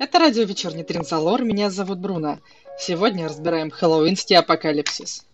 [0.00, 2.38] Это радио «Вечерний Тринзалор», меня зовут Бруно.
[2.78, 5.26] Сегодня разбираем хэллоуинский апокалипсис.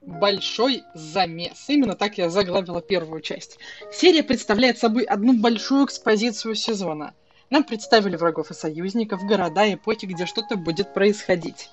[0.00, 1.66] Большой замес.
[1.68, 3.58] Именно так я заглавила первую часть.
[3.92, 7.12] Серия представляет собой одну большую экспозицию сезона.
[7.50, 11.68] Нам представили врагов и союзников, города эпохи, где что-то будет происходить.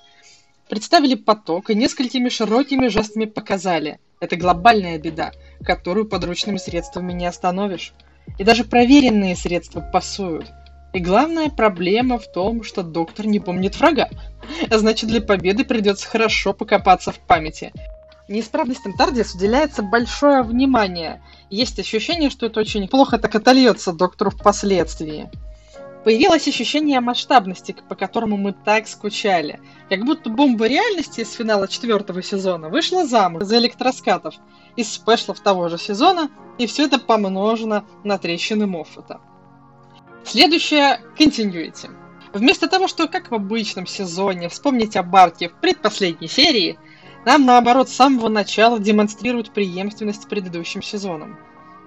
[0.68, 4.02] Представили поток и несколькими широкими жестами показали.
[4.20, 5.32] Это глобальная беда,
[5.64, 7.94] которую подручными средствами не остановишь.
[8.38, 10.52] И даже проверенные средства пасуют–
[10.94, 14.10] и главная проблема в том, что доктор не помнит врага.
[14.70, 17.74] А значит, для победы придется хорошо покопаться в памяти.
[18.30, 21.22] Неисправностям Тардис уделяется большое внимание.
[21.50, 25.30] Есть ощущение, что это очень плохо так отольется доктору впоследствии.
[26.06, 29.60] Появилось ощущение масштабности, по которому мы так скучали.
[29.90, 34.36] Как будто бомба реальности из финала четвертого сезона вышла замуж за электроскатов
[34.76, 39.22] из спешлов того же сезона, и все это помножено на трещины Моффата.
[40.26, 41.90] Следующее– Continuity.
[42.34, 46.80] Вместо того, что, как в обычном сезоне, вспомнить о Барке в предпоследней серии,
[47.26, 51.38] нам, наоборот, с самого начала демонстрируют преемственность предыдущим сезоном.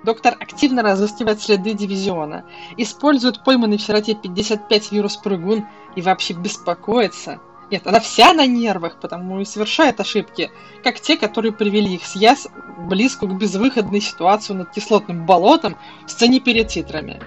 [0.04, 2.44] Доктор активно разыскивает следы дивизиона,
[2.76, 7.40] использует пойманный в сироте 55 вирус-прыгун и вообще беспокоится.
[7.70, 10.50] Нет, она вся на нервах, потому и совершает ошибки,
[10.84, 12.46] как те, которые привели их с Яс
[12.78, 15.76] близко к безвыходной ситуации над кислотным болотом
[16.06, 17.20] в сцене перед титрами.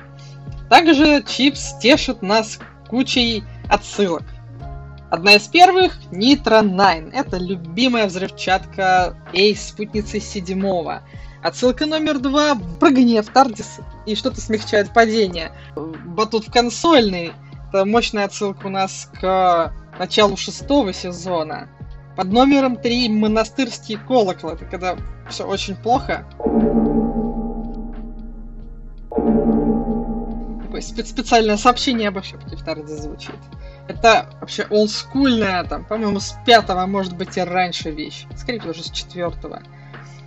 [0.70, 4.24] Также Чипс тешит нас кучей отсылок.
[5.10, 7.14] Одна из первых— Nitro 9.
[7.14, 11.02] Это любимая взрывчатка Эйс, спутницы седьмого.
[11.42, 15.52] Отсылка номер два— прыгание в Тардис и что-то смягчает падение.
[15.76, 17.32] Батут в консольный.
[17.70, 21.70] Это мощная отсылка у нас к началу шестого сезона.
[22.16, 24.52] Под номером три монастырский колокол.
[24.52, 24.96] Это когда
[25.30, 26.28] все очень плохо
[30.88, 33.36] такое специальное сообщение об ошибке в звучит.
[33.88, 38.26] Это вообще олдскульная, там, по-моему, с пятого, может быть, и раньше вещь.
[38.36, 39.62] Скорее всего, уже с четвертого.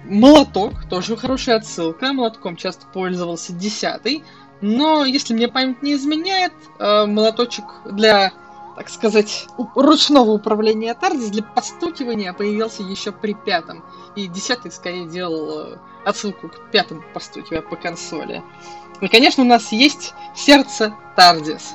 [0.04, 2.12] Молоток, тоже хорошая отсылка.
[2.12, 4.24] Молотком часто пользовался десятый.
[4.60, 8.32] Но, если мне память не изменяет, э, молоточек для,
[8.76, 13.84] так сказать, ручного управления Тардис для постукивания появился еще при пятом.
[14.16, 18.42] И десятый скорее делал э, отсылку к пятому постукивая по консоли.
[19.00, 21.72] И, конечно, у нас есть сердце Тардис,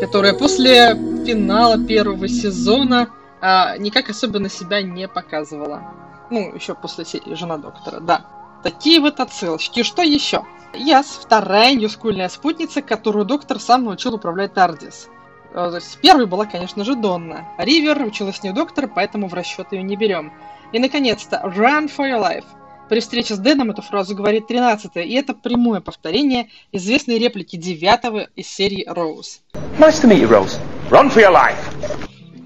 [0.00, 3.08] которое после финала первого сезона
[3.40, 5.82] а, никак особенно себя не показывала.
[6.30, 7.04] Ну, еще после
[7.34, 8.24] «Жена доктора», да.
[8.62, 9.82] Такие вот отсылочки.
[9.82, 10.44] Что еще?
[10.72, 15.08] Яс, вторая ньюскульная спутница, которую доктор сам научил управлять Тардис.
[15.54, 17.48] Есть первой была, конечно же, Донна.
[17.58, 20.32] Ривер училась не у доктора, поэтому в расчет ее не берем.
[20.72, 22.44] И, наконец-то, Run for your life.
[22.88, 28.28] При встрече с Дэном эту фразу говорит 13 и это прямое повторение известной реплики 9
[28.36, 29.40] из серии Роуз.
[29.78, 30.58] Nice to meet you, Rose.
[30.90, 31.56] Run for your life.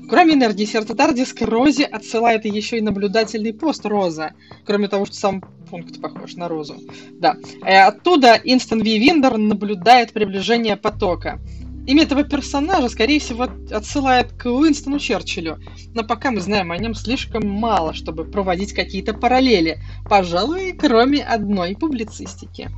[0.09, 4.33] Кроме энергии сердца Тардис, к Розе отсылает еще и наблюдательный пост Роза,
[4.65, 6.77] кроме того, что сам пункт похож на Розу.
[7.13, 7.37] Да.
[7.63, 11.41] Э, оттуда Инстон Ви Виндер наблюдает приближение потока.
[11.89, 15.59] Имя этого персонажа, скорее всего, отсылает к Уинстону Черчиллю,
[15.95, 21.75] но пока мы знаем о нем слишком мало, чтобы проводить какие-то параллели, пожалуй, кроме одной
[21.75, 22.71] публицистики.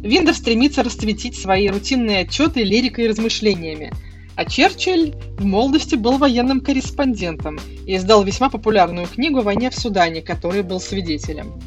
[0.00, 3.92] Виндов стремится расцветить свои рутинные отчеты лирикой и размышлениями,
[4.34, 9.76] а Черчилль в молодости был военным корреспондентом и издал весьма популярную книгу «О войне в
[9.76, 11.60] Судане», которой был свидетелем.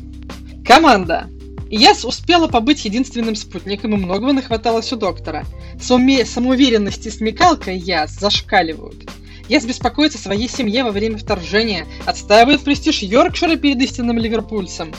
[0.66, 1.30] Команда.
[1.78, 5.46] Яс успела побыть единственным спутником, и многого нахваталось у доктора.
[5.82, 6.26] Суме...
[6.26, 9.10] Самоуверенность и смекалка Яс зашкаливают.
[9.50, 14.94] Яс беспокоится о своей семье во время вторжения, отстаивает престиж Йоркшира перед истинным ливерпульцем.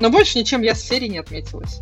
[0.00, 1.78] Но больше ничем Яс в серии не отметилась.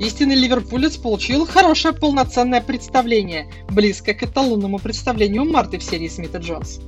[0.00, 6.80] Истинный ливерпулец получил хорошее полноценное представление, близко к эталонному представлению Марты в серии Смита Джонс.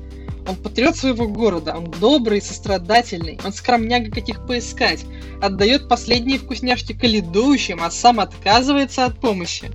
[0.46, 5.04] Он патриот своего города, он добрый и сострадательный, он скромняга каких поискать,
[5.40, 9.70] отдает последние вкусняшки каледующим, а сам отказывается от помощи.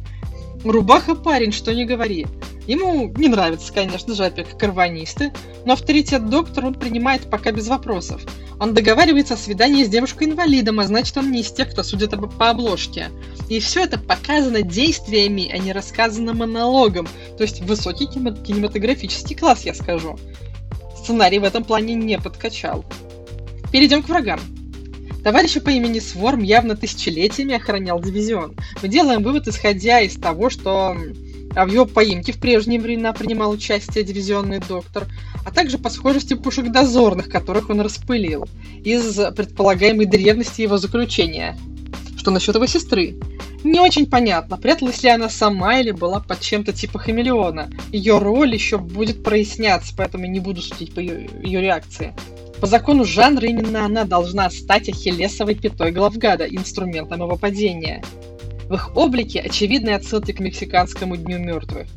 [0.64, 2.28] Рубаха парень, что не говори.
[2.68, 5.34] Ему не нравится, конечно же, опека карванисты,
[5.66, 8.22] но авторитет доктора он принимает пока без вопросов.
[8.60, 12.50] Он договаривается о свидании с девушкой-инвалидом, а значит он не из тех, кто судит по
[12.50, 13.10] обложке.
[13.48, 17.08] И все это показано действиями, а не рассказано монологом,
[17.38, 20.18] то есть высокий кинематографический класс, я скажу
[21.10, 22.86] сценарий в этом плане не подкачал.
[23.72, 24.40] Перейдем к врагам.
[25.24, 28.56] Товарищ по имени Сворм явно тысячелетиями охранял дивизион.
[28.84, 30.96] Мы делаем вывод, исходя из того, что
[31.56, 35.08] в его поимке в прежние времена принимал участие дивизионный доктор,
[35.44, 38.48] а также по схожести пушек дозорных, которых он распылил,
[38.84, 41.58] из предполагаемой древности его заключения.
[42.18, 43.16] Что насчет его сестры?
[43.64, 47.70] Не очень понятно, пряталась ли она сама или была под чем-то типа хамелеона.
[47.92, 52.14] Ее роль еще будет проясняться, поэтому не буду судить по ее, ее реакции.
[52.62, 58.04] По закону жанра именно она должна стать ахиллесовой пятой главгада, инструментом его падения.
[58.70, 61.88] В их облике очевидные отсылки к мексиканскому Дню мертвых.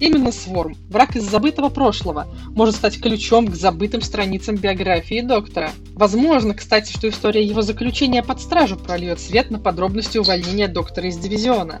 [0.00, 5.72] Именно Сворм, враг из забытого прошлого, может стать ключом к забытым страницам биографии доктора.
[5.94, 11.18] Возможно, кстати, что история его заключения под стражу прольет свет на подробности увольнения доктора из
[11.18, 11.80] дивизиона.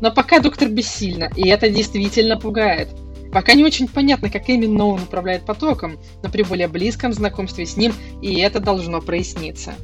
[0.00, 2.88] Но пока доктор бессильна, и это действительно пугает.
[3.32, 7.76] Пока не очень понятно, как именно он управляет потоком, но при более близком знакомстве с
[7.76, 9.74] ним и это должно проясниться.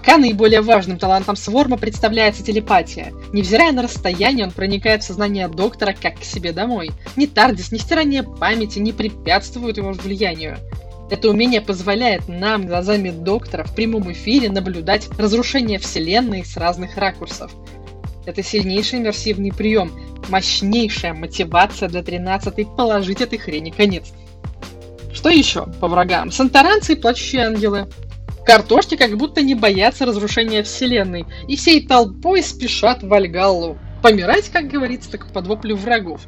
[0.00, 3.12] Пока наиболее важным талантом Сворма представляется телепатия.
[3.34, 6.90] Невзирая на расстояние, он проникает в сознание доктора как к себе домой.
[7.16, 10.56] Ни Тардис, ни стирание памяти не препятствуют его влиянию.
[11.10, 17.52] Это умение позволяет нам, глазами доктора, в прямом эфире наблюдать разрушение Вселенной с разных ракурсов.
[18.24, 19.92] Это сильнейший иммерсивный прием,
[20.30, 24.06] мощнейшая мотивация для 13-й положить этой хрени конец.
[25.12, 26.30] Что еще по врагам?
[26.32, 27.86] Сантаранцы и плачущие ангелы.
[28.50, 33.78] Картошки как будто не боятся разрушения вселенной, и всей толпой спешат в Альгаллу.
[34.02, 36.22] Помирать, как говорится, так под воплю врагов.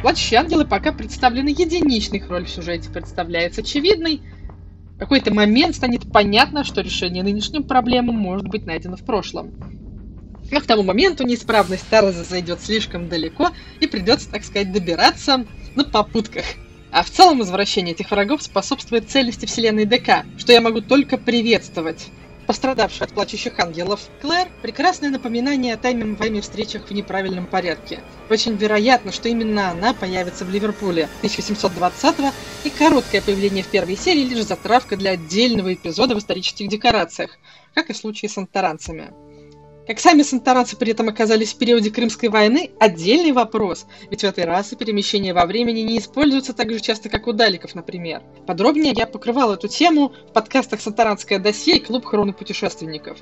[0.00, 4.22] Плачущие ангелы пока представлены единичной, их роль в сюжете представляется очевидной.
[4.96, 9.52] В какой-то момент станет понятно, что решение нынешним проблемам может быть найдено в прошлом.
[10.50, 15.46] Но к тому моменту неисправность Тарза зайдет слишком далеко, и придется, так сказать, добираться
[15.76, 16.46] на попутках.
[16.94, 22.06] А в целом возвращение этих врагов способствует целости вселенной ДК, что я могу только приветствовать.
[22.46, 27.98] Пострадавшая от плачущих ангелов Клэр– прекрасное напоминание о тайме вами встречах в неправильном порядке.
[28.30, 32.32] Очень вероятно, что именно она появится в Ливерпуле 1720
[32.62, 37.38] и короткое появление в первой серии лишь затравка для отдельного эпизода в исторических декорациях,
[37.74, 39.10] как и в случае с антаранцами.
[39.86, 44.44] Как сами сантаранцы при этом оказались в периоде Крымской войны– отдельный вопрос, ведь в этой
[44.44, 48.22] расе перемещение во времени не используется так же часто, как у даликов, например.
[48.46, 53.18] Подробнее я покрывал эту тему в подкастах «Сантаранское досье» и «Клуб хроны путешественников».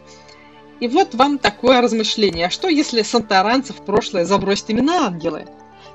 [0.78, 2.46] И вот вам такое размышление.
[2.46, 5.46] А что, если сантаранцев прошлое забросят именно ангелы?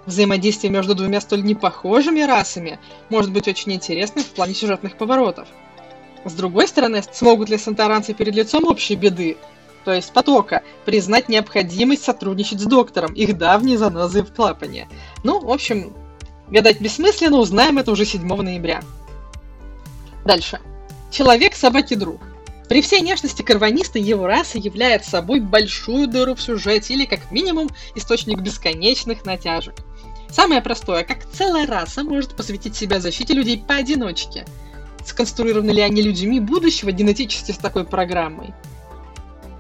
[0.06, 2.78] Взаимодействие между двумя столь непохожими расами
[3.10, 5.48] может быть очень интересным в плане сюжетных поворотов.
[6.26, 9.38] С другой стороны, смогут ли сантаранцы перед лицом общей беды
[9.88, 14.90] то есть потока, признать необходимость сотрудничать с доктором, их давней занозой в клапане.
[15.24, 15.94] Ну, в общем,
[16.50, 18.82] гадать бессмысленно, узнаем это уже 7 ноября.
[20.26, 20.60] Дальше.
[21.10, 22.20] Человек собаки друг.
[22.68, 27.70] При всей нежности карваниста его раса является собой большую дыру в сюжете или, как минимум,
[27.96, 29.76] источник бесконечных натяжек.
[30.30, 34.46] Самое простое, как целая раса может посвятить себя защите людей поодиночке.
[35.06, 38.54] Сконструированы ли они людьми будущего генетически с такой программой?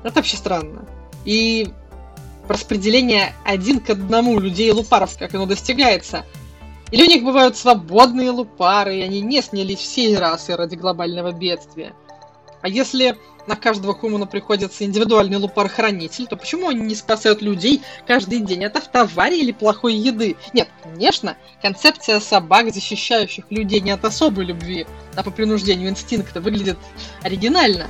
[0.04, 0.86] Это вообще странно.
[1.26, 1.70] И
[2.48, 6.26] распределение один к одному людей лупаров, как оно достигается.
[6.92, 11.94] Или у них бывают свободные лупары, и они не снялись всей расы ради глобального бедствия.
[12.62, 18.40] А если на каждого хумана приходится индивидуальный лупар-хранитель, то почему они не спасают людей каждый
[18.40, 20.36] день от автоварии или плохой еды?
[20.54, 24.86] Нет, конечно, концепция собак, защищающих людей не от особой любви,
[25.16, 26.78] а по принуждению инстинкта, выглядит
[27.24, 27.88] оригинально.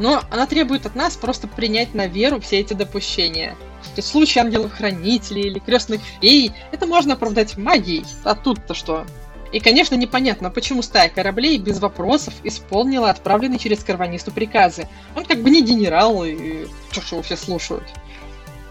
[0.00, 3.50] Но она требует от нас просто принять на веру все эти допущения.
[3.82, 8.06] То есть случай ангелов-хранителей или крестных фей, это можно оправдать магией.
[8.24, 9.06] А тут-то что?
[9.52, 14.88] И, конечно, непонятно, почему стая кораблей без вопросов исполнила отправленные через карванисту приказы.
[15.14, 17.84] Он как бы не генерал, и что ж его все слушают.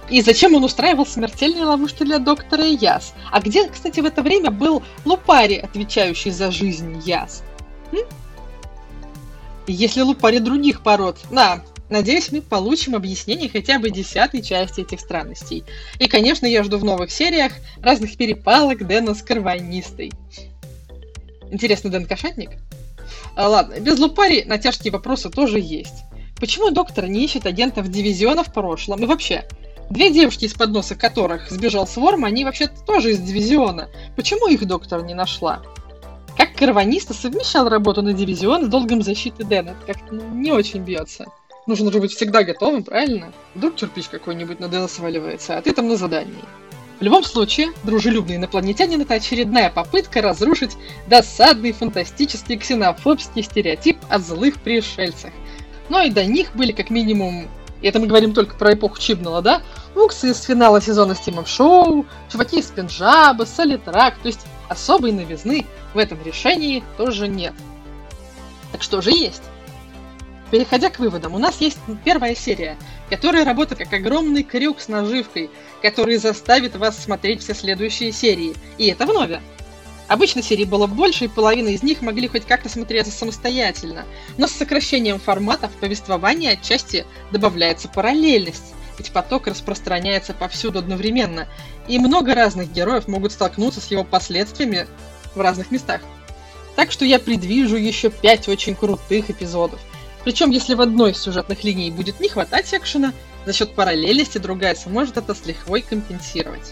[0.10, 3.13] И зачем он устраивал смертельные ловушки для доктора Яс?
[3.32, 7.44] А где, кстати, в это время был Лупари, отвечающий за жизнь Яс?
[7.92, 8.00] М?
[9.72, 11.18] Если лупари других пород.
[11.32, 15.64] Да, надеюсь, мы получим объяснение хотя бы десятой части этих странностей.
[16.00, 20.12] И, конечно, я жду в новых сериях разных перепалок Дэна с карванистой.
[21.52, 22.52] Интересно, Дэн кошатник?
[23.36, 26.04] А, ладно, без лупари на тяжкие вопросы тоже есть.
[26.40, 29.04] Почему доктор не ищет агентов дивизиона в прошлом?
[29.04, 29.46] И вообще,
[29.90, 33.90] две девушки, из-под которых сбежал Сворм, они вообще-то тоже из дивизиона.
[34.16, 35.62] Почему их доктор не нашла?
[36.60, 39.78] Как карваниста совмещал работу на дивизион с долгом защиты Дэна?
[39.88, 41.28] Как-то ну, не очень бьется.
[41.68, 43.32] Нужно же быть всегда готовым, правильно?
[43.56, 46.44] Вдруг кирпич какой-нибудь на Дэна сваливается, а ты там на задании.
[47.00, 50.75] В любом случае, дружелюбный инопланетянин– это очередная попытка разрушить
[51.08, 55.32] досадный фантастический ксенофобский стереотип о злых пришельцах.
[55.88, 57.48] Но и до них были как минимум
[57.82, 59.62] и это мы говорим только про эпоху Чибнала, да?
[59.96, 65.98] Уксы из финала сезона Стимов Шоу, чуваки из Пенджаба, Солитрак, то есть особой новизны в
[65.98, 67.54] этом решении тоже нет.
[68.72, 69.44] Так что же есть?
[70.52, 72.76] Переходя к выводам, у нас есть первая серия,
[73.10, 75.50] которая работает как огромный крюк с наживкой,
[75.82, 78.56] который заставит вас смотреть все следующие серии.
[78.78, 79.42] И это в нове.
[80.08, 84.06] Обычно серий было больше, и половина из них могли хоть как-то смотреться самостоятельно.
[84.38, 91.48] Но с сокращением форматов повествования отчасти добавляется параллельность, ведь поток распространяется повсюду одновременно,
[91.88, 94.88] и много разных героев могут столкнуться с его последствиями
[95.34, 96.01] в разных местах.
[96.75, 99.79] Так что я предвижу еще пять очень крутых эпизодов.
[100.24, 103.13] Причем, если в одной из сюжетных линий будет не хватать экшена,
[103.46, 106.72] за счет параллельности другая сможет это с лихвой компенсировать.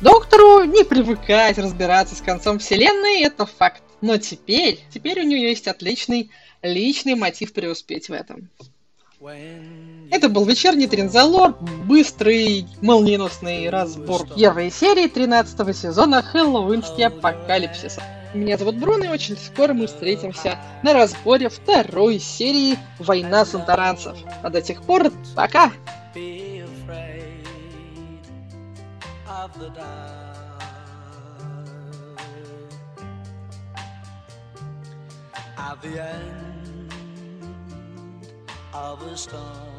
[0.00, 3.82] Доктору не привыкать разбираться с концом вселенной, это факт.
[4.00, 6.30] Но теперь, теперь у нее есть отличный
[6.62, 8.48] личный мотив преуспеть в этом.
[9.22, 17.98] Это был вечерний Тринзалор, быстрый, молниеносный разбор первой серии 13 сезона Хэллоуинский апокалипсис.
[18.32, 24.16] Меня зовут Бруно, и очень скоро мы встретимся на разборе второй серии «Война санторанцев».
[24.42, 25.70] А до тех пор, пока!
[35.58, 36.49] At the end
[38.80, 39.69] harvest time.